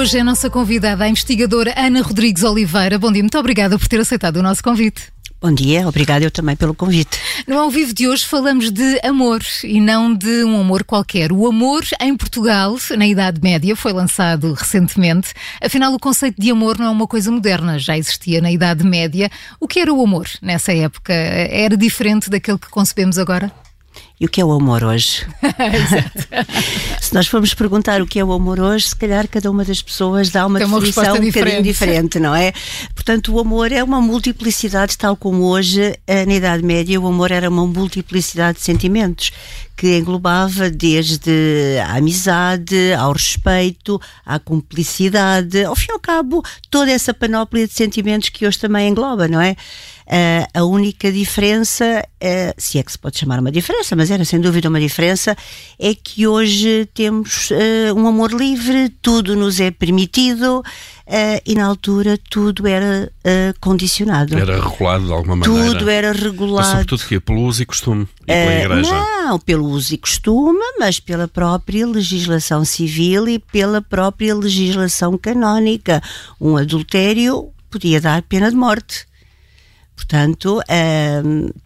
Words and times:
hoje 0.00 0.16
é 0.16 0.22
a 0.22 0.24
nossa 0.24 0.48
convidada, 0.48 1.04
a 1.04 1.08
investigadora 1.10 1.74
Ana 1.76 2.00
Rodrigues 2.00 2.42
Oliveira. 2.42 2.98
Bom 2.98 3.12
dia, 3.12 3.22
muito 3.22 3.36
obrigada 3.38 3.78
por 3.78 3.86
ter 3.86 4.00
aceitado 4.00 4.36
o 4.36 4.42
nosso 4.42 4.62
convite. 4.62 5.12
Bom 5.38 5.52
dia, 5.52 5.86
obrigada 5.86 6.24
eu 6.24 6.30
também 6.30 6.56
pelo 6.56 6.74
convite. 6.74 7.18
No 7.46 7.58
ao 7.58 7.70
vivo 7.70 7.92
de 7.92 8.08
hoje 8.08 8.24
falamos 8.24 8.70
de 8.70 8.98
amor 9.04 9.42
e 9.62 9.78
não 9.78 10.14
de 10.14 10.42
um 10.42 10.58
amor 10.58 10.84
qualquer. 10.84 11.30
O 11.32 11.46
amor 11.46 11.84
em 12.00 12.16
Portugal, 12.16 12.78
na 12.96 13.06
Idade 13.06 13.42
Média, 13.42 13.76
foi 13.76 13.92
lançado 13.92 14.54
recentemente. 14.54 15.34
Afinal, 15.62 15.92
o 15.92 15.98
conceito 15.98 16.40
de 16.40 16.50
amor 16.50 16.78
não 16.78 16.86
é 16.86 16.90
uma 16.90 17.06
coisa 17.06 17.30
moderna, 17.30 17.78
já 17.78 17.98
existia 17.98 18.40
na 18.40 18.50
Idade 18.50 18.82
Média. 18.82 19.30
O 19.60 19.68
que 19.68 19.80
era 19.80 19.92
o 19.92 20.02
amor 20.02 20.26
nessa 20.40 20.72
época? 20.72 21.12
Era 21.12 21.76
diferente 21.76 22.30
daquele 22.30 22.58
que 22.58 22.70
concebemos 22.70 23.18
agora? 23.18 23.52
E 24.20 24.26
o 24.26 24.28
que 24.28 24.38
é 24.38 24.44
o 24.44 24.52
amor 24.52 24.84
hoje? 24.84 25.26
se 27.00 27.14
nós 27.14 27.26
formos 27.26 27.54
perguntar 27.54 28.02
o 28.02 28.06
que 28.06 28.18
é 28.18 28.24
o 28.24 28.32
amor 28.32 28.60
hoje, 28.60 28.88
se 28.88 28.96
calhar 28.96 29.26
cada 29.26 29.50
uma 29.50 29.64
das 29.64 29.80
pessoas 29.80 30.28
dá 30.28 30.46
uma, 30.46 30.58
uma 30.58 30.78
definição 30.78 31.14
um 31.16 31.24
bocadinho 31.24 31.62
diferente, 31.62 32.20
não 32.20 32.34
é? 32.36 32.52
Portanto, 32.94 33.32
o 33.32 33.40
amor 33.40 33.72
é 33.72 33.82
uma 33.82 33.98
multiplicidade, 33.98 34.98
tal 34.98 35.16
como 35.16 35.44
hoje, 35.44 35.98
eh, 36.06 36.26
na 36.26 36.34
Idade 36.34 36.62
Média, 36.62 37.00
o 37.00 37.06
amor 37.06 37.30
era 37.32 37.48
uma 37.48 37.66
multiplicidade 37.66 38.58
de 38.58 38.64
sentimentos 38.64 39.32
que 39.74 39.96
englobava 39.96 40.68
desde 40.68 41.78
a 41.82 41.96
amizade, 41.96 42.92
ao 42.92 43.12
respeito, 43.12 43.98
à 44.26 44.38
cumplicidade, 44.38 45.64
ao 45.64 45.74
fim 45.74 45.86
e 45.88 45.92
ao 45.92 45.98
cabo, 45.98 46.44
toda 46.70 46.90
essa 46.90 47.14
panóplia 47.14 47.66
de 47.66 47.72
sentimentos 47.72 48.28
que 48.28 48.46
hoje 48.46 48.58
também 48.58 48.90
engloba, 48.90 49.26
não 49.26 49.40
é? 49.40 49.56
Uh, 50.10 50.42
a 50.52 50.64
única 50.64 51.12
diferença, 51.12 52.04
uh, 52.04 52.54
se 52.58 52.80
é 52.80 52.82
que 52.82 52.90
se 52.90 52.98
pode 52.98 53.16
chamar 53.16 53.38
uma 53.38 53.52
diferença, 53.52 53.94
mas 53.94 54.10
era 54.10 54.24
sem 54.24 54.40
dúvida 54.40 54.68
uma 54.68 54.80
diferença, 54.80 55.36
é 55.78 55.94
que 55.94 56.26
hoje 56.26 56.88
temos 56.92 57.52
uh, 57.52 57.94
um 57.94 58.08
amor 58.08 58.32
livre, 58.32 58.88
tudo 59.00 59.36
nos 59.36 59.60
é 59.60 59.70
permitido 59.70 60.64
e 61.44 61.56
na 61.56 61.66
altura 61.66 62.16
tudo 62.30 62.68
era 62.68 63.10
condicionado. 63.58 64.38
Era 64.38 64.60
regulado 64.60 65.06
de 65.06 65.12
alguma 65.12 65.34
maneira. 65.34 65.72
Tudo 65.72 65.90
era 65.90 66.12
regulado. 66.12 66.58
Mas 66.58 66.68
sobretudo 66.68 67.04
que 67.04 67.18
pelo 67.18 67.42
uso 67.42 67.62
e 67.62 67.66
costume 67.66 68.08
e 68.22 68.26
pela 68.26 68.54
igreja. 68.54 68.92
Não, 68.92 69.38
pelo 69.40 69.66
uso 69.66 69.92
e 69.92 69.98
costume, 69.98 70.60
mas 70.78 71.00
pela 71.00 71.26
própria 71.26 71.84
legislação 71.84 72.64
civil 72.64 73.28
e 73.28 73.40
pela 73.40 73.82
própria 73.82 74.32
legislação 74.36 75.18
canónica. 75.18 76.00
Um 76.40 76.56
adultério 76.56 77.48
podia 77.68 78.00
dar 78.00 78.22
pena 78.22 78.48
de 78.48 78.56
morte 78.56 79.09
portanto, 80.00 80.62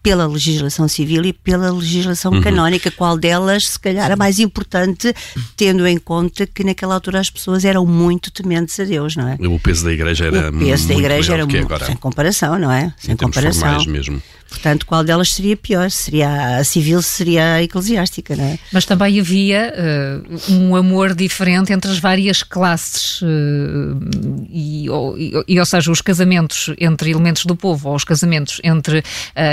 pela 0.02 0.26
legislação 0.26 0.88
civil 0.88 1.24
e 1.24 1.32
pela 1.32 1.70
legislação 1.70 2.32
uhum. 2.32 2.42
canónica, 2.42 2.90
qual 2.90 3.16
delas, 3.16 3.68
se 3.68 3.78
calhar, 3.78 4.10
a 4.10 4.16
mais 4.16 4.40
importante, 4.40 5.14
tendo 5.56 5.86
em 5.86 5.96
conta 5.98 6.44
que 6.44 6.64
naquela 6.64 6.94
altura 6.94 7.20
as 7.20 7.30
pessoas 7.30 7.64
eram 7.64 7.86
muito 7.86 8.32
tementes 8.32 8.78
a 8.80 8.84
Deus, 8.84 9.14
não 9.14 9.28
é? 9.28 9.36
O 9.40 9.58
peso 9.60 9.84
da 9.84 9.92
igreja 9.92 10.26
era 10.26 10.50
o 10.50 10.58
peso 10.58 10.88
da 10.88 10.94
igreja 10.94 11.34
era 11.34 11.46
muito, 11.46 11.64
agora. 11.64 11.86
sem 11.86 11.96
comparação, 11.96 12.58
não 12.58 12.72
é? 12.72 12.92
Sem 12.98 13.16
comparação. 13.16 13.84
mesmo. 13.86 14.20
Portanto, 14.54 14.86
qual 14.86 15.02
delas 15.02 15.32
seria 15.32 15.56
pior? 15.56 15.90
Seria 15.90 16.58
a 16.58 16.64
civil, 16.64 17.02
seria 17.02 17.54
a 17.54 17.62
eclesiástica, 17.62 18.36
não 18.36 18.44
é? 18.44 18.58
Mas 18.72 18.86
também 18.86 19.18
havia 19.18 19.74
uh, 19.76 20.52
um 20.52 20.76
amor 20.76 21.12
diferente 21.12 21.72
entre 21.72 21.90
as 21.90 21.98
várias 21.98 22.44
classes 22.44 23.20
uh, 23.20 23.26
e, 24.48 24.86
e, 24.86 25.44
e, 25.48 25.58
ou 25.58 25.66
seja, 25.66 25.90
os 25.90 26.00
casamentos 26.00 26.72
entre 26.78 27.10
elementos 27.10 27.44
do 27.44 27.56
povo 27.56 27.88
ou 27.88 27.96
os 27.96 28.04
casamentos 28.04 28.60
entre 28.62 29.00
uh, 29.00 29.02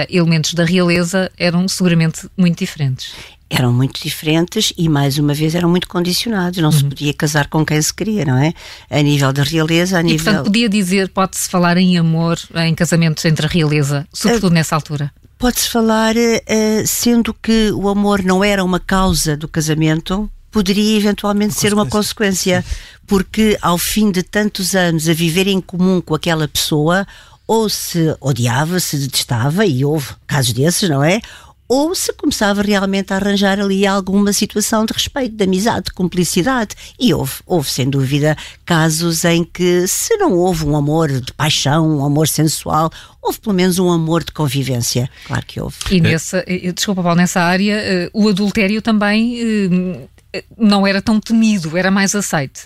elementos 0.07 0.53
da 0.53 0.63
realeza 0.63 1.31
eram 1.35 1.67
seguramente 1.67 2.29
muito 2.37 2.59
diferentes 2.59 3.13
eram 3.51 3.73
muito 3.73 4.01
diferentes 4.01 4.73
e, 4.77 4.87
mais 4.87 5.17
uma 5.17 5.33
vez, 5.33 5.53
eram 5.53 5.69
muito 5.69 5.87
condicionados. 5.87 6.57
Não 6.59 6.69
uhum. 6.69 6.71
se 6.71 6.85
podia 6.85 7.13
casar 7.13 7.47
com 7.47 7.65
quem 7.65 7.81
se 7.81 7.93
queria, 7.93 8.23
não 8.23 8.37
é? 8.37 8.53
A 8.89 9.01
nível 9.01 9.33
da 9.33 9.43
realeza, 9.43 9.97
a 9.97 10.01
e, 10.01 10.05
nível. 10.05 10.23
Portanto, 10.23 10.45
podia 10.45 10.69
dizer, 10.69 11.09
pode-se 11.09 11.49
falar 11.49 11.75
em 11.77 11.97
amor, 11.97 12.39
em 12.55 12.73
casamentos 12.73 13.25
entre 13.25 13.45
a 13.45 13.49
realeza, 13.49 14.07
sobretudo 14.13 14.51
uh, 14.51 14.53
nessa 14.53 14.73
altura? 14.73 15.11
Pode-se 15.37 15.69
falar, 15.69 16.15
uh, 16.15 16.87
sendo 16.87 17.33
que 17.33 17.71
o 17.71 17.89
amor 17.89 18.23
não 18.23 18.41
era 18.41 18.63
uma 18.63 18.79
causa 18.79 19.35
do 19.35 19.49
casamento, 19.49 20.31
poderia 20.49 20.97
eventualmente 20.97 21.53
uma 21.53 21.59
ser 21.59 21.73
uma 21.73 21.85
consequência, 21.85 22.63
porque 23.05 23.57
ao 23.61 23.77
fim 23.77 24.11
de 24.11 24.23
tantos 24.23 24.75
anos 24.75 25.09
a 25.09 25.13
viver 25.13 25.47
em 25.47 25.59
comum 25.59 25.99
com 25.99 26.15
aquela 26.15 26.47
pessoa, 26.47 27.05
ou 27.45 27.67
se 27.67 28.15
odiava, 28.21 28.79
se 28.79 28.97
detestava, 28.97 29.65
e 29.65 29.83
houve 29.83 30.07
casos 30.25 30.53
desses, 30.53 30.89
não 30.89 31.03
é? 31.03 31.19
Ou 31.73 31.95
se 31.95 32.11
começava 32.11 32.61
realmente 32.61 33.13
a 33.13 33.15
arranjar 33.15 33.57
ali 33.57 33.87
alguma 33.87 34.33
situação 34.33 34.85
de 34.85 34.91
respeito, 34.91 35.37
de 35.37 35.45
amizade, 35.45 35.85
de 35.85 35.91
cumplicidade. 35.91 36.75
E 36.99 37.13
houve, 37.13 37.35
houve 37.45 37.69
sem 37.69 37.89
dúvida 37.89 38.35
casos 38.65 39.23
em 39.23 39.41
que, 39.45 39.87
se 39.87 40.17
não 40.17 40.33
houve 40.33 40.65
um 40.65 40.75
amor 40.75 41.07
de 41.09 41.31
paixão, 41.31 41.99
um 41.99 42.03
amor 42.03 42.27
sensual, 42.27 42.91
houve 43.21 43.39
pelo 43.39 43.55
menos 43.55 43.79
um 43.79 43.89
amor 43.89 44.21
de 44.21 44.33
convivência. 44.33 45.09
Claro 45.25 45.45
que 45.45 45.61
houve. 45.61 45.77
E 45.89 46.01
nessa, 46.01 46.43
desculpa, 46.75 47.01
Paulo, 47.01 47.17
nessa 47.17 47.39
área, 47.39 47.75
eh, 47.77 48.09
o 48.11 48.27
adultério 48.27 48.81
também 48.81 49.39
eh, 50.33 50.43
não 50.57 50.85
era 50.85 51.01
tão 51.01 51.21
temido, 51.21 51.77
era 51.77 51.89
mais 51.89 52.13
aceite. 52.13 52.63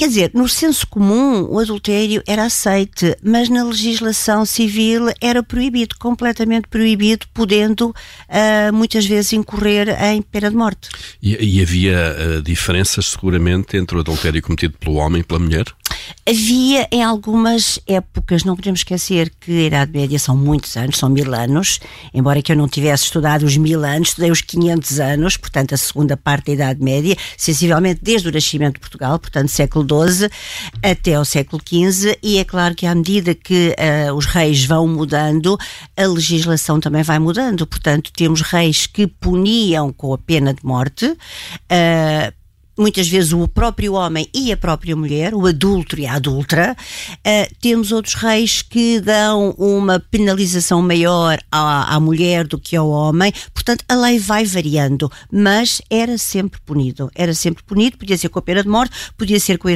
Quer 0.00 0.08
dizer, 0.08 0.30
no 0.32 0.48
senso 0.48 0.86
comum 0.86 1.46
o 1.50 1.58
adultério 1.58 2.22
era 2.26 2.44
aceite, 2.46 3.14
mas 3.22 3.50
na 3.50 3.62
legislação 3.62 4.46
civil 4.46 5.12
era 5.20 5.42
proibido, 5.42 5.94
completamente 5.98 6.68
proibido, 6.68 7.26
podendo 7.34 7.90
uh, 7.90 8.72
muitas 8.72 9.04
vezes 9.04 9.34
incorrer 9.34 9.90
em 10.02 10.22
pena 10.22 10.48
de 10.48 10.56
morte. 10.56 10.88
E, 11.22 11.36
e 11.58 11.60
havia 11.60 12.16
uh, 12.16 12.40
diferenças 12.40 13.08
seguramente 13.08 13.76
entre 13.76 13.94
o 13.94 14.00
adultério 14.00 14.40
cometido 14.40 14.72
pelo 14.78 14.94
homem 14.94 15.20
e 15.20 15.22
pela 15.22 15.38
mulher? 15.38 15.66
Havia 16.28 16.86
em 16.92 17.02
algumas 17.02 17.80
épocas, 17.86 18.44
não 18.44 18.54
podemos 18.54 18.80
esquecer 18.80 19.32
que 19.40 19.50
a 19.50 19.66
Idade 19.66 19.92
Média 19.92 20.18
são 20.18 20.36
muitos 20.36 20.76
anos, 20.76 20.96
são 20.96 21.08
mil 21.08 21.34
anos, 21.34 21.80
embora 22.14 22.42
que 22.42 22.52
eu 22.52 22.56
não 22.56 22.68
tivesse 22.68 23.04
estudado 23.04 23.44
os 23.44 23.56
mil 23.56 23.84
anos, 23.84 24.08
estudei 24.08 24.30
os 24.30 24.40
500 24.40 25.00
anos, 25.00 25.36
portanto 25.36 25.74
a 25.74 25.76
segunda 25.76 26.16
parte 26.16 26.46
da 26.46 26.52
Idade 26.52 26.82
Média, 26.82 27.16
sensivelmente 27.36 28.00
desde 28.02 28.28
o 28.28 28.32
nascimento 28.32 28.74
de 28.74 28.80
Portugal, 28.80 29.18
portanto 29.18 29.48
século 29.48 29.86
XII 30.08 30.28
até 30.82 31.18
o 31.18 31.24
século 31.24 31.60
XV, 31.64 32.18
e 32.22 32.38
é 32.38 32.44
claro 32.44 32.74
que 32.74 32.86
à 32.86 32.94
medida 32.94 33.34
que 33.34 33.74
uh, 33.78 34.14
os 34.14 34.26
reis 34.26 34.64
vão 34.64 34.86
mudando, 34.86 35.58
a 35.96 36.06
legislação 36.06 36.80
também 36.80 37.02
vai 37.02 37.18
mudando, 37.18 37.66
portanto 37.66 38.12
temos 38.12 38.40
reis 38.42 38.86
que 38.86 39.06
puniam 39.06 39.92
com 39.92 40.12
a 40.12 40.18
pena 40.18 40.54
de 40.54 40.64
morte, 40.64 41.06
uh, 41.06 42.39
muitas 42.78 43.08
vezes 43.08 43.32
o 43.32 43.46
próprio 43.46 43.94
homem 43.94 44.28
e 44.34 44.52
a 44.52 44.56
própria 44.56 44.96
mulher, 44.96 45.34
o 45.34 45.46
adulto 45.46 45.98
e 45.98 46.06
a 46.06 46.14
adulta. 46.14 46.76
Uh, 47.18 47.54
temos 47.60 47.92
outros 47.92 48.14
reis 48.14 48.62
que 48.62 49.00
dão 49.00 49.50
uma 49.58 50.00
penalização 50.00 50.80
maior 50.80 51.38
à, 51.50 51.94
à 51.94 52.00
mulher 52.00 52.46
do 52.46 52.58
que 52.58 52.76
ao 52.76 52.88
homem. 52.88 53.32
Portanto, 53.52 53.84
a 53.88 53.94
lei 53.94 54.18
vai 54.18 54.44
variando, 54.44 55.10
mas 55.30 55.82
era 55.90 56.16
sempre 56.16 56.60
punido. 56.64 57.10
Era 57.14 57.34
sempre 57.34 57.62
punido, 57.62 57.98
podia 57.98 58.16
ser 58.16 58.28
com 58.28 58.38
a 58.38 58.42
pena 58.42 58.62
de 58.62 58.68
morte, 58.68 58.94
podia 59.16 59.38
ser 59.38 59.58
com 59.58 59.68
a 59.68 59.72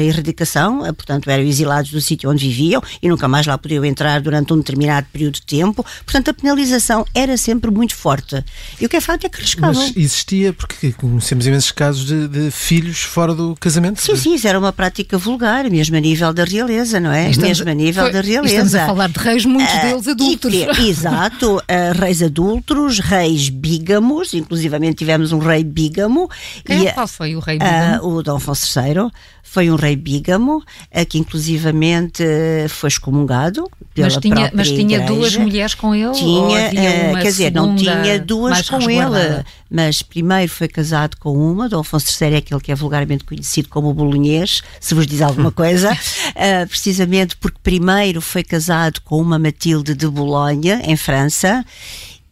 erradicação, 0.00 0.80
uh, 0.80 0.92
portanto, 0.92 1.30
eram 1.30 1.44
exilados 1.44 1.90
do 1.90 2.00
sítio 2.00 2.30
onde 2.30 2.46
viviam 2.46 2.82
e 3.02 3.08
nunca 3.08 3.28
mais 3.28 3.46
lá 3.46 3.56
podiam 3.56 3.84
entrar 3.84 4.20
durante 4.20 4.52
um 4.52 4.58
determinado 4.58 5.06
período 5.12 5.34
de 5.34 5.42
tempo. 5.42 5.84
Portanto, 6.04 6.30
a 6.30 6.34
penalização 6.34 7.04
era 7.14 7.36
sempre 7.36 7.70
muito 7.70 7.94
forte. 7.94 8.44
E 8.80 8.86
o 8.86 8.88
que 8.88 8.96
é 8.96 9.00
fato 9.00 9.26
é 9.26 9.28
que 9.28 9.40
riscavam. 9.40 9.74
Mas 9.74 9.96
existia, 9.96 10.52
porque 10.52 10.92
conhecemos 10.92 11.46
imensos 11.46 11.70
casos 11.70 12.06
de, 12.06 12.28
de 12.28 12.37
filhos 12.50 13.02
fora 13.02 13.34
do 13.34 13.54
casamento? 13.58 14.00
Sim, 14.00 14.16
sim, 14.16 14.34
isso 14.34 14.46
era 14.46 14.58
uma 14.58 14.72
prática 14.72 15.18
vulgar, 15.18 15.68
mesmo 15.70 15.96
a 15.96 16.00
nível 16.00 16.32
da 16.32 16.44
realeza, 16.44 17.00
não 17.00 17.12
é? 17.12 17.30
Estamos, 17.30 17.48
mesmo 17.48 17.70
a 17.70 17.74
nível 17.74 18.04
foi, 18.04 18.12
da 18.12 18.20
realeza. 18.20 18.54
Estamos 18.54 18.74
a 18.74 18.86
falar 18.86 19.08
de 19.08 19.18
reis, 19.18 19.44
muitos 19.44 19.74
uh, 19.74 19.80
deles 19.80 20.08
adultos. 20.08 20.54
E, 20.54 20.66
exato, 20.88 21.56
uh, 21.56 21.98
reis 21.98 22.22
adultos, 22.22 22.98
reis 23.00 23.48
bígamos, 23.48 24.34
inclusivamente 24.34 24.96
tivemos 24.96 25.32
um 25.32 25.38
rei 25.38 25.64
bígamo. 25.64 26.28
Quem, 26.64 26.86
e, 26.86 26.92
qual 26.92 27.08
foi 27.08 27.36
o 27.36 27.40
rei 27.40 27.58
bígamo? 27.58 28.02
Uh, 28.02 28.16
o 28.16 28.22
Dom 28.22 28.36
Afonso 28.36 28.78
III 28.78 29.10
foi 29.42 29.70
um 29.70 29.76
rei 29.76 29.96
bígamo, 29.96 30.62
que 31.08 31.16
inclusivamente 31.16 32.22
foi 32.68 32.88
excomungado 32.88 33.68
pela 33.94 34.06
mas 34.06 34.16
tinha, 34.18 34.34
própria 34.34 34.56
Mas 34.56 34.68
tinha 34.68 34.98
igreja. 34.98 35.06
duas 35.06 35.36
mulheres 35.36 35.74
com 35.74 35.94
ele? 35.94 36.12
Tinha, 36.12 36.70
quer 36.70 37.22
dizer, 37.22 37.52
não 37.52 37.74
tinha 37.74 38.18
duas 38.18 38.68
com 38.68 38.90
ele, 38.90 39.44
mas 39.70 40.02
primeiro 40.02 40.50
foi 40.50 40.68
casado 40.68 41.16
com 41.18 41.32
uma, 41.32 41.68
Dom 41.68 41.80
Afonso 41.80 42.06
III 42.22 42.27
é 42.32 42.38
aquele 42.38 42.60
que 42.60 42.72
é 42.72 42.74
vulgarmente 42.74 43.24
conhecido 43.24 43.68
como 43.68 43.88
o 43.88 43.94
bolonhês, 43.94 44.62
se 44.80 44.94
vos 44.94 45.06
diz 45.06 45.20
alguma 45.20 45.50
coisa, 45.50 45.92
uh, 45.92 46.66
precisamente 46.68 47.36
porque 47.36 47.58
primeiro 47.62 48.20
foi 48.20 48.42
casado 48.42 49.00
com 49.02 49.20
uma 49.20 49.38
Matilde 49.38 49.94
de 49.94 50.06
Bolonha, 50.06 50.80
em 50.84 50.96
França, 50.96 51.64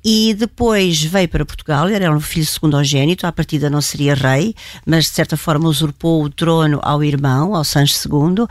e 0.08 0.35
depois 0.35 1.03
veio 1.03 1.29
para 1.29 1.44
Portugal, 1.44 1.88
era 1.88 2.14
um 2.14 2.20
filho 2.20 2.47
secundogênito, 2.47 3.26
à 3.26 3.32
partida 3.32 3.69
não 3.69 3.81
seria 3.81 4.14
rei, 4.14 4.55
mas 4.87 5.06
de 5.06 5.11
certa 5.11 5.37
forma 5.37 5.69
usurpou 5.69 6.23
o 6.23 6.31
trono 6.31 6.79
ao 6.81 7.03
irmão, 7.03 7.56
ao 7.56 7.64
Sancho 7.64 8.08
II, 8.08 8.47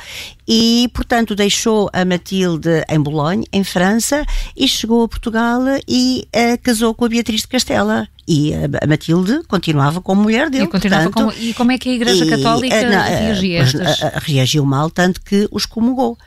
e 0.46 0.90
portanto 0.94 1.34
deixou 1.34 1.90
a 1.94 2.04
Matilde 2.04 2.84
em 2.90 3.00
Boulogne, 3.00 3.48
em 3.54 3.64
França, 3.64 4.26
e 4.54 4.68
chegou 4.68 5.06
a 5.06 5.08
Portugal 5.08 5.62
e 5.88 6.28
uh, 6.36 6.62
casou 6.62 6.94
com 6.94 7.06
a 7.06 7.08
Beatriz 7.08 7.44
de 7.44 7.48
Castela. 7.48 8.06
E 8.28 8.52
a 8.54 8.88
Matilde 8.88 9.42
continuava 9.48 10.02
como 10.02 10.24
mulher 10.24 10.50
dele. 10.50 10.66
E, 10.66 10.68
continuava 10.68 11.10
portanto, 11.10 11.36
como, 11.36 11.48
e 11.48 11.54
como 11.54 11.72
é 11.72 11.78
que 11.78 11.88
a 11.88 11.94
Igreja 11.94 12.26
Católica 12.26 12.82
e, 12.82 12.84
não, 12.84 13.02
reagia 13.02 13.62
a 13.62 13.64
estas? 13.64 14.00
Reagiu 14.24 14.66
mal, 14.66 14.90
tanto 14.90 15.22
que 15.22 15.48
os 15.52 15.66
comungou. 15.66 16.18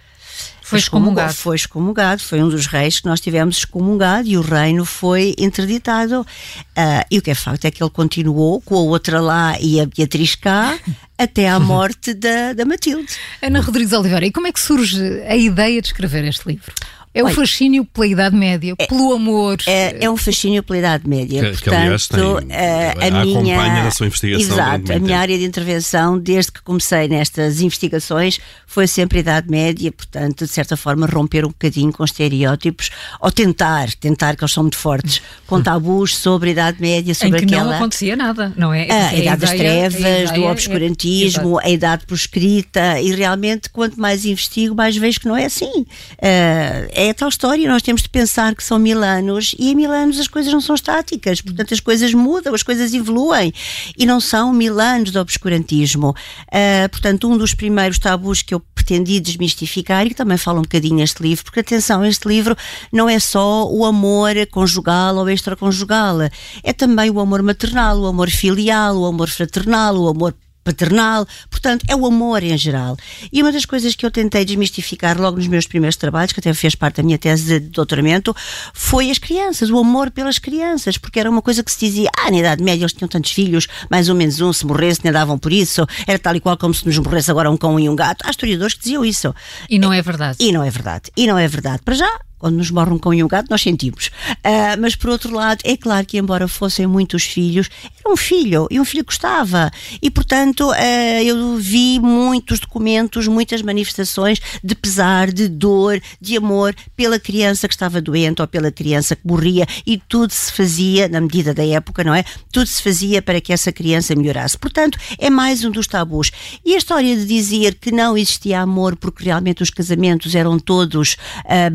Foi 0.68 0.78
excomungado. 0.78 1.32
Foi 1.32 1.56
excomungado, 1.56 2.22
foi 2.22 2.42
um 2.42 2.48
dos 2.50 2.66
reis 2.66 3.00
que 3.00 3.06
nós 3.06 3.20
tivemos 3.20 3.56
excomungado 3.56 4.28
e 4.28 4.36
o 4.36 4.42
reino 4.42 4.84
foi 4.84 5.34
interditado. 5.38 6.20
Uh, 6.20 7.04
e 7.10 7.18
o 7.18 7.22
que 7.22 7.30
é 7.30 7.34
facto 7.34 7.64
é 7.64 7.70
que 7.70 7.82
ele 7.82 7.90
continuou 7.90 8.60
com 8.60 8.76
a 8.76 8.80
outra 8.80 9.18
lá 9.18 9.58
e 9.60 9.80
a 9.80 9.86
Beatriz 9.86 10.34
cá 10.34 10.78
até 11.16 11.48
à 11.48 11.58
morte 11.58 12.12
da, 12.12 12.52
da 12.52 12.66
Matilde. 12.66 13.08
Ana 13.40 13.60
Rodrigues 13.60 13.94
Oliveira, 13.94 14.26
e 14.26 14.30
como 14.30 14.46
é 14.46 14.52
que 14.52 14.60
surge 14.60 15.22
a 15.26 15.34
ideia 15.34 15.80
de 15.80 15.88
escrever 15.88 16.24
este 16.26 16.46
livro? 16.46 16.70
É 17.18 17.24
um 17.24 17.30
fascínio 17.30 17.84
pela 17.84 18.06
Idade 18.06 18.36
Média, 18.36 18.74
é, 18.78 18.86
pelo 18.86 19.12
amor. 19.12 19.58
É, 19.66 20.04
é, 20.04 20.10
um 20.10 20.16
fascínio 20.16 20.62
pela 20.62 20.78
Idade 20.78 21.08
Média. 21.08 21.40
Que, 21.40 21.50
Portanto, 21.50 21.70
que, 21.70 21.76
aliás, 21.76 22.06
tem, 22.06 22.20
a, 22.20 23.06
a 23.06 23.24
minha, 23.24 23.56
acompanha 23.56 23.84
na 23.84 23.90
sua 23.90 24.06
investigação. 24.06 24.52
Exato, 24.52 24.92
a 24.92 24.98
minha 25.00 25.18
área 25.18 25.36
de 25.36 25.44
intervenção, 25.44 26.18
desde 26.18 26.52
que 26.52 26.62
comecei 26.62 27.08
nestas 27.08 27.60
investigações, 27.60 28.38
foi 28.66 28.86
sempre 28.86 29.18
a 29.18 29.20
Idade 29.20 29.50
Média, 29.50 29.90
portanto, 29.90 30.44
de 30.44 30.50
certa 30.50 30.76
forma, 30.76 31.06
romper 31.06 31.44
um 31.44 31.48
bocadinho 31.48 31.92
com 31.92 32.04
estereótipos, 32.04 32.90
ou 33.20 33.32
tentar, 33.32 33.92
tentar, 33.94 34.36
que 34.36 34.44
eles 34.44 34.52
são 34.52 34.62
muito 34.62 34.78
fortes, 34.78 35.20
com 35.46 35.60
tabus 35.60 36.16
sobre 36.16 36.50
a 36.50 36.52
Idade 36.52 36.80
Média, 36.80 37.14
sobre 37.14 37.40
em 37.40 37.46
que 37.46 37.54
aquela. 37.54 37.70
não 37.70 37.76
acontecia 37.76 38.14
nada, 38.14 38.52
não 38.56 38.72
é? 38.72 38.88
A, 38.90 39.08
a 39.08 39.14
Idade 39.14 39.40
das 39.40 39.50
Trevas, 39.50 40.30
do 40.32 40.44
obscurantismo, 40.44 41.58
a 41.58 41.68
Idade 41.68 42.06
proscrita, 42.06 43.00
e 43.00 43.12
realmente, 43.12 43.68
quanto 43.70 44.00
mais 44.00 44.24
investigo, 44.24 44.74
mais 44.74 44.96
vejo 44.96 45.20
que 45.20 45.26
não 45.26 45.36
é 45.36 45.46
assim. 45.46 45.80
Uh, 45.80 46.88
é 46.92 47.07
tal 47.14 47.28
história, 47.28 47.68
nós 47.68 47.82
temos 47.82 48.02
de 48.02 48.08
pensar 48.08 48.54
que 48.54 48.62
são 48.62 48.78
mil 48.78 49.02
anos. 49.02 49.54
E 49.58 49.70
em 49.70 49.74
mil 49.74 49.92
anos 49.92 50.18
as 50.18 50.28
coisas 50.28 50.52
não 50.52 50.60
são 50.60 50.74
estáticas, 50.74 51.40
portanto 51.40 51.74
as 51.74 51.80
coisas 51.80 52.12
mudam, 52.14 52.54
as 52.54 52.62
coisas 52.62 52.94
evoluem. 52.94 53.52
E 53.96 54.06
não 54.06 54.20
são 54.20 54.52
mil 54.52 54.80
anos 54.80 55.10
de 55.10 55.18
obscurantismo. 55.18 56.10
Uh, 56.10 56.88
portanto, 56.90 57.28
um 57.28 57.36
dos 57.36 57.54
primeiros 57.54 57.98
tabus 57.98 58.42
que 58.42 58.54
eu 58.54 58.60
pretendi 58.74 59.20
desmistificar 59.20 60.06
e 60.06 60.10
que 60.10 60.14
também 60.14 60.38
falo 60.38 60.58
um 60.58 60.62
bocadinho 60.62 60.96
neste 60.96 61.22
livro, 61.22 61.44
porque 61.44 61.60
atenção, 61.60 62.04
este 62.04 62.26
livro 62.26 62.56
não 62.92 63.08
é 63.08 63.18
só 63.18 63.70
o 63.70 63.84
amor 63.84 64.34
conjugal 64.50 65.16
ou 65.16 65.28
extraconjugal, 65.28 66.22
é 66.62 66.72
também 66.72 67.10
o 67.10 67.20
amor 67.20 67.42
maternal, 67.42 67.98
o 67.98 68.06
amor 68.06 68.30
filial, 68.30 68.96
o 68.96 69.04
amor 69.04 69.28
fraternal, 69.28 69.94
o 69.96 70.08
amor 70.08 70.34
paternal, 70.68 71.26
portanto, 71.50 71.84
é 71.88 71.96
o 71.96 72.04
amor 72.04 72.42
em 72.42 72.56
geral. 72.58 72.96
E 73.32 73.42
uma 73.42 73.50
das 73.50 73.64
coisas 73.64 73.94
que 73.94 74.04
eu 74.04 74.10
tentei 74.10 74.44
desmistificar 74.44 75.18
logo 75.18 75.38
nos 75.38 75.46
meus 75.46 75.66
primeiros 75.66 75.96
trabalhos, 75.96 76.32
que 76.32 76.40
até 76.40 76.52
fez 76.52 76.74
parte 76.74 76.96
da 76.96 77.02
minha 77.02 77.16
tese 77.16 77.58
de 77.58 77.68
doutoramento, 77.70 78.36
foi 78.74 79.10
as 79.10 79.18
crianças, 79.18 79.70
o 79.70 79.78
amor 79.78 80.10
pelas 80.10 80.38
crianças, 80.38 80.98
porque 80.98 81.18
era 81.18 81.30
uma 81.30 81.40
coisa 81.40 81.62
que 81.64 81.72
se 81.72 81.78
dizia, 81.78 82.10
ah, 82.18 82.30
na 82.30 82.38
Idade 82.38 82.62
Média 82.62 82.82
eles 82.82 82.92
tinham 82.92 83.08
tantos 83.08 83.30
filhos, 83.30 83.66
mais 83.88 84.10
ou 84.10 84.14
menos 84.14 84.40
um, 84.40 84.52
se 84.52 84.66
morresse, 84.66 85.00
nem 85.02 85.12
davam 85.12 85.38
por 85.38 85.52
isso, 85.52 85.86
era 86.06 86.18
tal 86.18 86.36
e 86.36 86.40
qual 86.40 86.56
como 86.58 86.74
se 86.74 86.84
nos 86.84 86.98
morresse 86.98 87.30
agora 87.30 87.50
um 87.50 87.56
cão 87.56 87.80
e 87.80 87.88
um 87.88 87.96
gato. 87.96 88.26
Há 88.26 88.30
historiadores 88.30 88.74
que 88.74 88.80
diziam 88.80 89.04
isso. 89.04 89.34
E 89.70 89.78
não 89.78 89.92
é 89.92 90.02
verdade. 90.02 90.36
E 90.38 90.52
não 90.52 90.62
é 90.62 90.70
verdade. 90.70 91.10
E 91.16 91.26
não 91.26 91.38
é 91.38 91.48
verdade. 91.48 91.80
Para 91.82 91.94
já, 91.94 92.18
quando 92.38 92.56
nos 92.56 92.70
morre 92.70 92.92
um 92.92 92.98
cão 92.98 93.12
e 93.12 93.22
um 93.22 93.28
gato, 93.28 93.48
nós 93.50 93.60
sentimos. 93.60 94.06
Uh, 94.06 94.80
mas 94.80 94.94
por 94.94 95.10
outro 95.10 95.34
lado, 95.34 95.60
é 95.64 95.76
claro 95.76 96.06
que, 96.06 96.18
embora 96.18 96.46
fossem 96.46 96.86
muitos 96.86 97.24
filhos, 97.24 97.68
era 97.98 98.12
um 98.12 98.16
filho 98.16 98.66
e 98.70 98.78
um 98.78 98.84
filho 98.84 99.04
gostava. 99.04 99.70
E 100.00 100.10
portanto, 100.10 100.70
uh, 100.70 101.22
eu 101.22 101.56
vi 101.56 101.98
muitos 101.98 102.60
documentos, 102.60 103.26
muitas 103.26 103.62
manifestações 103.62 104.40
de 104.62 104.74
pesar, 104.74 105.32
de 105.32 105.48
dor, 105.48 106.00
de 106.20 106.36
amor 106.36 106.74
pela 106.96 107.18
criança 107.18 107.66
que 107.66 107.74
estava 107.74 108.00
doente 108.00 108.40
ou 108.40 108.46
pela 108.48 108.70
criança 108.70 109.16
que 109.16 109.26
morria 109.26 109.66
e 109.86 109.98
tudo 109.98 110.32
se 110.32 110.52
fazia, 110.52 111.08
na 111.08 111.20
medida 111.20 111.52
da 111.52 111.66
época, 111.66 112.04
não 112.04 112.14
é? 112.14 112.24
Tudo 112.52 112.66
se 112.66 112.82
fazia 112.82 113.20
para 113.20 113.40
que 113.40 113.52
essa 113.52 113.72
criança 113.72 114.14
melhorasse. 114.14 114.56
Portanto, 114.56 114.98
é 115.18 115.28
mais 115.28 115.64
um 115.64 115.70
dos 115.70 115.86
tabus. 115.86 116.30
E 116.64 116.74
a 116.74 116.78
história 116.78 117.16
de 117.16 117.26
dizer 117.26 117.74
que 117.74 117.90
não 117.90 118.16
existia 118.16 118.60
amor 118.60 118.96
porque 118.96 119.24
realmente 119.24 119.62
os 119.62 119.70
casamentos 119.70 120.34
eram 120.34 120.58
todos 120.58 121.16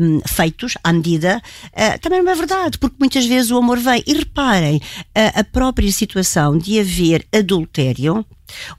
um, 0.00 0.20
feitos 0.26 0.53
feitos 0.54 0.74
à 0.82 0.92
medida, 0.92 1.42
uh, 1.72 1.98
também 2.00 2.22
não 2.22 2.32
é 2.32 2.34
verdade, 2.34 2.78
porque 2.78 2.96
muitas 2.98 3.26
vezes 3.26 3.50
o 3.50 3.58
amor 3.58 3.78
vem. 3.78 4.02
E 4.06 4.14
reparem, 4.14 4.76
uh, 4.76 5.40
a 5.40 5.44
própria 5.44 5.90
situação 5.90 6.56
de 6.56 6.78
haver 6.78 7.26
adultério. 7.32 8.24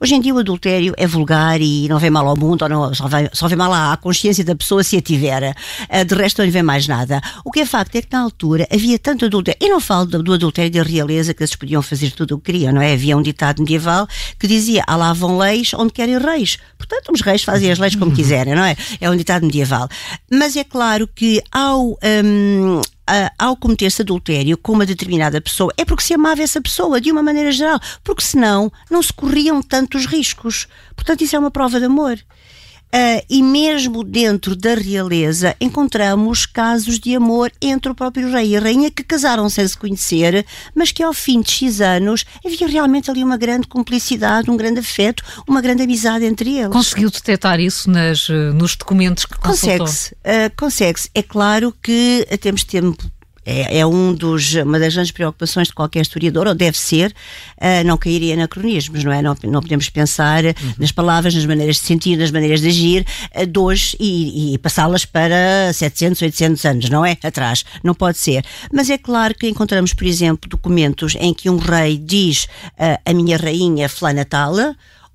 Hoje 0.00 0.14
em 0.14 0.20
dia 0.20 0.34
o 0.34 0.38
adultério 0.38 0.94
é 0.96 1.06
vulgar 1.06 1.60
e 1.60 1.88
não 1.88 1.98
vem 1.98 2.10
mal 2.10 2.26
ao 2.28 2.36
mundo, 2.36 2.62
ou 2.62 2.68
não, 2.68 2.94
só, 2.94 3.08
vem, 3.08 3.28
só 3.32 3.48
vem 3.48 3.56
mal 3.56 3.72
à 3.72 3.96
consciência 3.96 4.44
da 4.44 4.54
pessoa 4.54 4.84
se 4.84 4.96
a 4.96 5.00
tiver. 5.00 5.54
Uh, 5.90 6.04
de 6.04 6.14
resto 6.14 6.38
não 6.38 6.44
lhe 6.44 6.50
vem 6.50 6.62
mais 6.62 6.86
nada. 6.86 7.20
O 7.44 7.50
que 7.50 7.60
é 7.60 7.66
facto 7.66 7.96
é 7.96 8.02
que 8.02 8.08
na 8.12 8.20
altura 8.20 8.66
havia 8.70 8.98
tanto 8.98 9.24
adultério. 9.24 9.58
E 9.60 9.68
não 9.68 9.80
falo 9.80 10.06
do, 10.06 10.22
do 10.22 10.34
adultério 10.34 10.70
da 10.70 10.82
realeza, 10.82 11.32
que 11.32 11.42
eles 11.42 11.56
podiam 11.56 11.80
fazer 11.80 12.10
tudo 12.10 12.34
o 12.34 12.38
que 12.38 12.52
queriam, 12.52 12.72
não 12.72 12.82
é? 12.82 12.92
Havia 12.92 13.16
um 13.16 13.22
ditado 13.22 13.60
medieval 13.60 14.06
que 14.38 14.46
dizia: 14.46 14.84
"Alá 14.86 15.06
lá 15.06 15.12
vão 15.12 15.38
leis 15.38 15.72
onde 15.74 15.92
querem 15.92 16.18
reis. 16.18 16.58
Portanto, 16.76 17.12
os 17.12 17.20
reis 17.20 17.42
fazem 17.42 17.70
as 17.70 17.78
leis 17.78 17.94
como 17.94 18.12
quiserem, 18.14 18.54
não 18.54 18.64
é? 18.64 18.76
É 19.00 19.10
um 19.10 19.16
ditado 19.16 19.44
medieval. 19.44 19.88
Mas 20.30 20.56
é 20.56 20.64
claro 20.64 21.08
que 21.08 21.42
ao. 21.52 21.98
Um, 22.24 22.80
Uh, 23.08 23.30
ao 23.38 23.56
cometer-se 23.56 24.02
adultério 24.02 24.58
com 24.58 24.72
uma 24.72 24.84
determinada 24.84 25.40
pessoa 25.40 25.72
é 25.76 25.84
porque 25.84 26.02
se 26.02 26.12
amava 26.12 26.42
essa 26.42 26.60
pessoa, 26.60 27.00
de 27.00 27.12
uma 27.12 27.22
maneira 27.22 27.52
geral, 27.52 27.78
porque 28.02 28.22
senão 28.22 28.72
não 28.90 29.00
se 29.00 29.12
corriam 29.12 29.62
tantos 29.62 30.06
riscos. 30.06 30.66
Portanto, 30.96 31.22
isso 31.22 31.36
é 31.36 31.38
uma 31.38 31.50
prova 31.50 31.78
de 31.78 31.86
amor. 31.86 32.18
Uh, 32.94 33.20
e 33.28 33.42
mesmo 33.42 34.02
dentro 34.02 34.56
da 34.56 34.74
realeza 34.74 35.54
encontramos 35.60 36.46
casos 36.46 36.98
de 36.98 37.14
amor 37.14 37.52
entre 37.60 37.90
o 37.90 37.94
próprio 37.94 38.30
rei 38.30 38.50
e 38.50 38.56
a 38.56 38.60
rainha 38.60 38.90
que 38.90 39.02
casaram 39.02 39.48
sem 39.50 39.66
se 39.66 39.76
conhecer, 39.76 40.46
mas 40.74 40.92
que 40.92 41.02
ao 41.02 41.12
fim 41.12 41.40
de 41.40 41.50
X 41.50 41.80
anos 41.80 42.24
havia 42.44 42.66
realmente 42.66 43.10
ali 43.10 43.22
uma 43.22 43.36
grande 43.36 43.66
cumplicidade, 43.66 44.50
um 44.50 44.56
grande 44.56 44.80
afeto, 44.80 45.22
uma 45.46 45.60
grande 45.60 45.82
amizade 45.82 46.24
entre 46.24 46.56
eles. 46.56 46.72
Conseguiu 46.72 47.10
detectar 47.10 47.60
isso 47.60 47.90
nas, 47.90 48.30
eh, 48.30 48.52
nos 48.52 48.76
documentos 48.76 49.26
que 49.26 49.36
consultou? 49.36 49.78
Consegue-se. 49.80 50.14
Uh, 50.14 50.56
consegue-se. 50.56 51.10
É 51.14 51.22
claro 51.22 51.74
que 51.82 52.26
temos 52.40 52.64
tempo 52.64 53.04
é, 53.46 53.78
é 53.78 53.86
um 53.86 54.12
dos, 54.12 54.54
uma 54.54 54.78
das 54.78 54.94
grandes 54.94 55.12
preocupações 55.12 55.68
de 55.68 55.74
qualquer 55.74 56.00
historiador, 56.00 56.48
ou 56.48 56.54
deve 56.54 56.76
ser, 56.76 57.14
uh, 57.56 57.86
não 57.86 57.96
cair 57.96 58.22
em 58.22 58.32
anacronismos, 58.32 59.04
não 59.04 59.12
é? 59.12 59.22
Não, 59.22 59.36
não 59.44 59.62
podemos 59.62 59.88
pensar 59.88 60.44
uhum. 60.44 60.52
nas 60.78 60.90
palavras, 60.90 61.34
nas 61.34 61.46
maneiras 61.46 61.76
de 61.76 61.82
sentir, 61.82 62.16
nas 62.16 62.32
maneiras 62.32 62.60
de 62.60 62.68
agir 62.68 63.06
uh, 63.34 63.46
de 63.46 63.58
hoje 63.58 63.96
e, 64.00 64.54
e 64.54 64.58
passá-las 64.58 65.04
para 65.04 65.72
700, 65.72 66.20
800 66.22 66.64
anos, 66.64 66.90
não 66.90 67.06
é? 67.06 67.16
Atrás. 67.22 67.64
Não 67.84 67.94
pode 67.94 68.18
ser. 68.18 68.44
Mas 68.72 68.90
é 68.90 68.98
claro 68.98 69.34
que 69.34 69.48
encontramos, 69.48 69.94
por 69.94 70.06
exemplo, 70.06 70.50
documentos 70.50 71.14
em 71.20 71.32
que 71.32 71.48
um 71.48 71.56
rei 71.56 71.96
diz 71.96 72.44
uh, 72.44 72.98
a 73.04 73.14
minha 73.14 73.36
rainha 73.36 73.88
fulana 73.88 74.24
tal, 74.24 74.54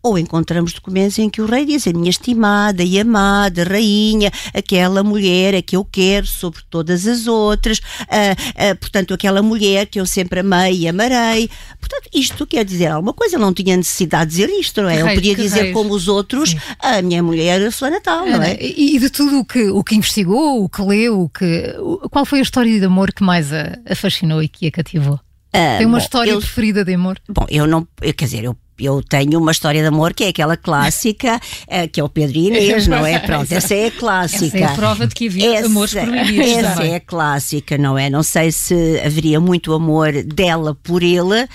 ou 0.04 0.18
encontramos 0.18 0.74
documentos 0.74 1.20
em 1.20 1.30
que 1.30 1.42
o 1.42 1.46
rei 1.46 1.66
diz 1.66 1.88
a 1.88 1.94
minha 1.94 2.10
estimada 2.10 2.84
e 2.84 3.00
amada 3.00 3.64
rainha, 3.64 4.32
aquela 4.54 5.04
mulher 5.04 5.56
a 5.56 5.62
que 5.62 5.76
eu 5.76 5.86
quero 5.86 6.26
sobre 6.26 6.62
todas 6.70 7.08
as 7.08 7.28
outras, 7.28 7.80
uh, 7.80 8.72
uh, 8.72 8.76
portanto, 8.78 9.14
aquela 9.14 9.42
mulher 9.42 9.86
que 9.86 10.00
eu 10.00 10.06
sempre 10.06 10.40
amei 10.40 10.80
e 10.80 10.88
amarei. 10.88 11.50
Portanto, 11.80 12.10
isto 12.14 12.46
quer 12.48 12.66
dizer 12.66 12.88
alguma 12.88 13.14
coisa, 13.14 13.36
eu 13.36 13.40
não 13.40 13.54
tinha 13.54 13.78
necessidade 13.78 14.32
de 14.32 14.38
dizer 14.38 14.50
isto, 14.60 14.82
não 14.82 14.90
é? 14.90 15.02
eu 15.02 15.08
podia 15.14 15.36
dizer 15.36 15.62
reis. 15.62 15.74
como 15.74 15.94
os 15.94 16.08
outros, 16.08 16.52
Sim. 16.52 16.60
a 16.80 17.02
minha 17.02 17.22
mulher 17.22 17.72
foi 17.72 17.90
natal, 17.90 18.26
não 18.26 18.42
é? 18.42 18.58
E 18.62 18.98
de 19.00 19.10
tudo 19.10 19.40
o 19.40 19.46
que, 19.46 19.70
o 19.70 19.84
que 19.84 19.96
investigou, 19.96 20.64
o 20.64 20.70
que 20.70 20.82
leu, 20.82 21.22
o 21.22 21.30
que, 21.30 21.76
qual 22.10 22.26
foi 22.26 22.40
a 22.40 22.42
história 22.44 22.80
de 22.80 22.86
amor 22.86 23.14
que 23.14 23.24
mais 23.24 23.52
a, 23.54 23.78
a 23.88 23.96
fascinou 23.96 24.42
e 24.42 24.48
que 24.48 24.68
a 24.68 24.72
cativou? 24.72 25.20
Uh, 25.54 25.78
Tem 25.78 25.86
uma 25.86 25.98
bom, 25.98 26.04
história 26.04 26.32
eu, 26.32 26.40
preferida 26.40 26.86
de 26.86 26.94
amor? 26.94 27.20
Bom, 27.28 27.46
eu 27.50 27.68
não, 27.68 27.86
eu, 28.02 28.14
quer 28.14 28.26
dizer, 28.26 28.46
eu 28.46 28.56
eu 28.82 29.02
tenho 29.02 29.40
uma 29.40 29.52
história 29.52 29.82
de 29.82 29.88
amor 29.88 30.14
que 30.14 30.24
é 30.24 30.28
aquela 30.30 30.58
clássica, 30.58 31.36
uh, 31.38 31.90
que 31.92 32.00
é 32.00 32.04
o 32.04 32.10
Pedro 32.10 32.38
e 32.38 32.48
Inês, 32.48 32.88
não 32.88 33.06
é? 33.06 33.20
Pronto, 33.26 33.52
essa 33.52 33.74
é 33.74 33.88
a 33.88 33.92
clássica. 33.92 34.58
Essa 34.58 34.58
é 34.58 34.64
a 34.64 34.76
prova 34.76 35.08
de 35.08 35.16
que 35.16 35.28
havia 35.28 35.58
essa, 35.58 35.68
amores 35.68 35.94
proibidos. 35.94 36.48
Essa 36.48 36.76
também. 36.76 36.92
é 36.92 36.96
a 36.96 37.00
clássica, 37.00 37.78
não 37.78 37.98
é? 37.98 38.10
Não 38.10 38.24
sei 38.24 38.52
se 38.52 39.02
haveria 39.06 39.40
muito 39.40 39.74
amor 39.74 40.12
dela 40.24 40.76
por 40.84 41.04
ele. 41.04 41.48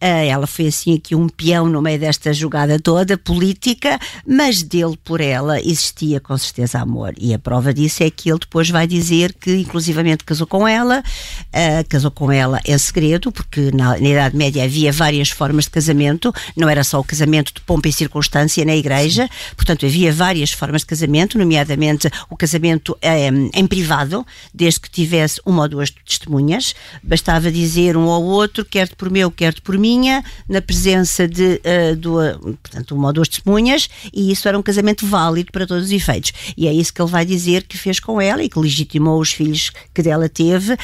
Ela 0.00 0.46
foi 0.46 0.68
assim 0.68 0.94
aqui 0.94 1.14
um 1.14 1.28
peão 1.28 1.68
no 1.68 1.82
meio 1.82 1.98
desta 1.98 2.32
jogada 2.32 2.78
toda 2.78 3.18
política, 3.18 3.98
mas 4.26 4.62
dele 4.62 4.96
por 5.04 5.20
ela 5.20 5.60
existia 5.60 6.20
com 6.20 6.36
certeza 6.38 6.78
amor. 6.78 7.14
E 7.18 7.34
a 7.34 7.38
prova 7.38 7.74
disso 7.74 8.02
é 8.02 8.10
que 8.10 8.30
ele 8.30 8.38
depois 8.38 8.70
vai 8.70 8.86
dizer 8.86 9.32
que, 9.32 9.56
inclusivamente, 9.56 10.24
casou 10.24 10.46
com 10.46 10.66
ela, 10.66 11.00
uh, 11.00 11.88
casou 11.88 12.10
com 12.10 12.30
ela 12.30 12.60
em 12.64 12.78
segredo, 12.78 13.32
porque 13.32 13.70
na, 13.72 13.98
na, 13.98 14.08
Idade 14.08 14.36
Média 14.36 14.64
havia 14.64 14.92
várias 14.92 15.30
formas 15.30 15.64
de 15.64 15.70
casamento, 15.70 16.32
não 16.56 16.68
era 16.68 16.84
só 16.84 17.00
o 17.00 17.04
casamento 17.04 17.52
de 17.52 17.60
pompa 17.60 17.88
e 17.88 17.92
circunstância 17.92 18.64
na 18.64 18.76
igreja, 18.76 19.24
Sim. 19.24 19.54
portanto 19.56 19.86
havia 19.86 20.12
várias 20.12 20.52
formas 20.52 20.82
de 20.82 20.86
casamento, 20.86 21.38
nomeadamente 21.38 22.08
o 22.30 22.36
casamento 22.36 22.96
um, 23.02 23.50
em 23.52 23.66
privado, 23.66 24.26
desde 24.52 24.80
que 24.80 24.90
tivesse 24.90 25.40
uma 25.44 25.62
ou 25.62 25.68
duas 25.68 25.90
testemunhas, 25.90 26.74
bastava 27.02 27.50
dizer 27.50 27.96
um 27.96 28.08
ao 28.08 28.22
outro, 28.22 28.64
quer-te 28.64 28.94
por 28.96 29.10
meu, 29.10 29.30
quer-te 29.30 29.60
por 29.60 29.78
minha, 29.88 30.22
na 30.46 30.60
presença 30.60 31.26
de 31.26 31.60
uh, 31.64 31.96
duas, 31.96 32.36
portanto, 32.36 32.94
uma 32.94 33.08
ou 33.08 33.12
duas 33.14 33.28
testemunhas, 33.28 33.88
e 34.12 34.30
isso 34.30 34.46
era 34.46 34.58
um 34.58 34.62
casamento 34.62 35.06
válido 35.06 35.50
para 35.50 35.66
todos 35.66 35.84
os 35.84 35.92
efeitos. 35.92 36.32
E 36.56 36.66
é 36.66 36.72
isso 36.72 36.92
que 36.92 37.00
ele 37.00 37.10
vai 37.10 37.24
dizer 37.24 37.62
que 37.62 37.78
fez 37.78 37.98
com 37.98 38.20
ela 38.20 38.42
e 38.42 38.48
que 38.48 38.58
legitimou 38.58 39.18
os 39.18 39.32
filhos 39.32 39.72
que 39.94 40.02
dela 40.02 40.28
teve, 40.28 40.76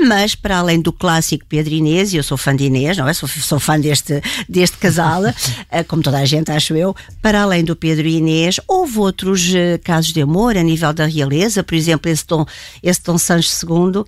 mas 0.00 0.34
para 0.34 0.58
além 0.58 0.80
do 0.80 0.92
clássico 0.92 1.46
Pedro 1.48 1.72
Inês, 1.72 2.12
e 2.12 2.16
eu 2.16 2.22
sou 2.22 2.36
fã 2.36 2.54
de 2.54 2.64
Inês, 2.64 2.96
não 2.96 3.08
é? 3.08 3.14
Sou, 3.14 3.28
sou 3.28 3.60
fã 3.60 3.78
deste, 3.78 4.20
deste 4.48 4.76
casal, 4.78 5.22
uh, 5.22 5.84
como 5.86 6.02
toda 6.02 6.18
a 6.18 6.24
gente, 6.24 6.50
acho 6.50 6.74
eu, 6.74 6.96
para 7.22 7.42
além 7.42 7.64
do 7.64 7.76
Pedro 7.76 8.08
e 8.08 8.16
Inês, 8.16 8.58
houve 8.66 8.98
outros 8.98 9.48
uh, 9.50 9.78
casos 9.84 10.12
de 10.12 10.20
amor 10.20 10.56
a 10.56 10.62
nível 10.62 10.92
da 10.92 11.06
realeza, 11.06 11.62
por 11.62 11.74
exemplo, 11.76 12.10
esse 12.10 12.26
Dom, 12.26 12.44
esse 12.82 13.02
Dom 13.02 13.18
Sancho 13.18 13.50
II, 13.64 14.04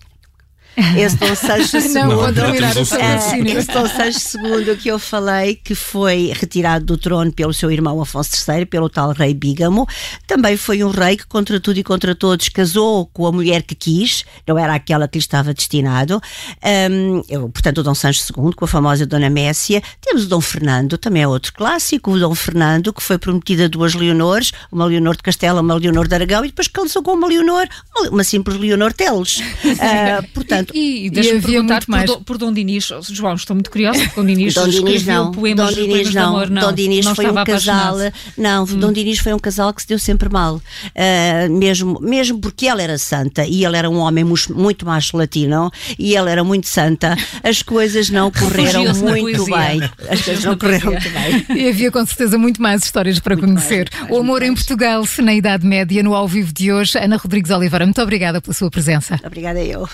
esse 0.97 1.17
Dom 1.17 1.35
Sancho 1.35 1.79
II. 1.79 1.95
Não, 1.95 2.09
não, 2.09 2.35
terminar 2.35 2.77
o 2.77 2.81
esse 2.81 3.67
Dom 3.73 3.87
Sancho 3.87 4.39
II 4.39 4.77
que 4.77 4.89
eu 4.89 4.99
falei, 4.99 5.55
que 5.55 5.75
foi 5.75 6.33
retirado 6.35 6.85
do 6.85 6.97
trono 6.97 7.33
pelo 7.33 7.53
seu 7.53 7.71
irmão 7.71 8.01
Afonso 8.01 8.31
III, 8.49 8.67
pelo 8.67 8.89
tal 8.89 9.13
rei 9.13 9.35
Bígamo, 9.35 9.87
também 10.27 10.57
foi 10.57 10.83
um 10.83 10.91
rei 10.91 11.17
que, 11.17 11.27
contra 11.27 11.61
tudo 11.61 11.79
e 11.79 11.85
contra 11.85 12.15
todos, 12.15 12.49
casou 12.49 13.07
com 13.07 13.27
a 13.27 13.33
mulher 13.33 13.63
que 13.63 13.75
quis, 13.75 14.25
não 14.47 14.59
era 14.59 14.75
aquela 14.75 15.07
que 15.07 15.19
lhe 15.19 15.23
estava 15.23 15.53
destinado. 15.53 16.21
Um, 16.91 17.23
eu, 17.29 17.49
portanto, 17.49 17.79
o 17.79 17.83
Dom 17.83 17.95
Sancho 17.95 18.23
II, 18.37 18.53
com 18.55 18.65
a 18.65 18.69
famosa 18.69 19.07
Dona 19.07 19.31
Messia. 19.31 19.83
Temos 20.01 20.25
o 20.25 20.29
Dom 20.29 20.41
Fernando, 20.41 20.97
também 20.97 21.23
é 21.23 21.29
outro 21.29 21.53
clássico, 21.53 22.13
o 22.13 22.19
Dom 22.19 22.35
Fernando, 22.35 22.93
que 22.93 23.03
foi 23.03 23.19
prometido 23.19 23.65
a 23.65 23.69
duas 23.69 23.95
Leonores, 23.95 24.53
uma 24.71 24.85
Leonor 24.87 25.17
de 25.17 25.23
Castela, 25.23 25.61
uma 25.61 25.75
Leonor 25.75 26.07
de 26.07 26.15
Aragão, 26.15 26.45
e 26.45 26.49
depois 26.49 26.69
casou 26.69 27.03
com 27.03 27.13
uma 27.13 27.27
Leonor, 27.27 27.67
uma 28.11 28.25
simples 28.25 28.57
Leonor 28.57 28.93
Teles. 28.93 29.39
Uh, 29.39 30.27
portanto, 30.33 30.60
e, 30.75 31.07
e 31.07 31.11
deixa-me 31.11 31.41
perguntar 31.41 31.85
por, 31.85 31.91
mais. 31.91 32.11
por 32.11 32.39
Dom 32.39 32.53
Dinis, 32.53 32.91
João, 33.11 33.35
estou 33.35 33.55
muito 33.55 33.71
curiosa, 33.71 34.01
Dom 34.15 34.25
Dinis 34.25 34.55
Dom 34.55 34.69
Dinis 34.69 35.07
não, 35.07 35.33
poemas, 35.33 35.75
Dom 35.75 35.83
Dinis 35.83 36.15
não, 36.15 36.29
amor, 36.29 36.51
não, 36.51 36.63
Dom 36.63 36.73
Dinis 36.73 37.05
não 37.05 37.15
foi 37.15 37.31
um 37.31 37.45
casal, 37.45 37.97
não, 38.37 38.63
hum. 38.65 38.79
Dom 38.79 38.93
Dinis 38.93 39.19
foi 39.19 39.33
um 39.33 39.39
casal 39.39 39.73
que 39.73 39.83
se 39.83 39.89
deu 39.89 39.99
sempre 39.99 40.29
mal, 40.29 40.57
uh, 40.57 41.59
mesmo, 41.59 41.99
mesmo 42.01 42.41
porque 42.41 42.67
ela 42.67 42.83
era 42.83 42.99
santa 42.99 43.45
e 43.45 43.65
ele 43.65 43.77
era 43.77 43.89
um 43.89 43.99
homem 43.99 44.25
muito 44.25 44.87
macho 44.87 45.17
latino 45.17 45.71
e 45.99 46.17
ela 46.17 46.31
era 46.31 46.45
muito 46.45 46.69
santa, 46.69 47.17
as 47.43 47.63
coisas 47.63 48.11
não 48.11 48.31
correram 48.33 48.95
muito 48.95 49.45
bem. 49.47 49.81
As 50.09 50.23
coisas 50.23 50.45
não 50.45 50.57
correram 50.57 50.93
muito 50.93 51.11
bem. 51.11 51.47
E 51.61 51.69
havia 51.69 51.91
com 51.91 52.05
certeza 52.05 52.39
muito 52.39 52.63
mais 52.63 52.83
histórias 52.85 53.19
para 53.19 53.37
muito 53.37 53.47
conhecer. 53.47 53.89
Mais, 53.93 54.11
o 54.11 54.19
amor 54.19 54.43
em 54.43 54.55
Portugal, 54.55 55.05
na 55.23 55.35
Idade 55.35 55.67
Média, 55.67 56.03
no 56.03 56.15
ao 56.15 56.27
vivo 56.27 56.53
de 56.53 56.73
hoje. 56.73 56.99
Ana 56.99 57.17
Rodrigues 57.17 57.51
Oliveira, 57.51 57.85
muito 57.85 58.01
obrigada 58.01 58.41
pela 58.41 58.55
sua 58.55 58.71
presença. 58.71 59.21
Obrigada 59.25 59.63
eu. 59.63 59.89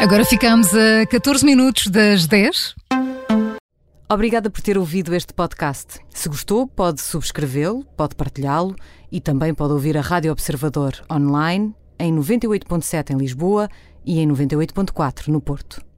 Agora 0.00 0.24
ficamos 0.24 0.68
a 0.74 1.04
14 1.04 1.44
minutos 1.44 1.86
das 1.88 2.26
10. 2.26 2.74
Obrigada 4.10 4.48
por 4.48 4.62
ter 4.62 4.78
ouvido 4.78 5.14
este 5.14 5.34
podcast. 5.34 6.00
Se 6.08 6.26
gostou, 6.26 6.66
pode 6.66 7.02
subscrevê-lo, 7.02 7.84
pode 7.98 8.14
partilhá-lo 8.14 8.74
e 9.12 9.20
também 9.20 9.52
pode 9.52 9.74
ouvir 9.74 9.98
a 9.98 10.00
Rádio 10.00 10.32
Observador 10.32 10.94
online 11.12 11.74
em 11.98 12.14
98.7 12.16 13.10
em 13.10 13.18
Lisboa 13.18 13.68
e 14.02 14.20
em 14.20 14.26
98.4 14.26 15.28
no 15.28 15.38
Porto. 15.38 15.89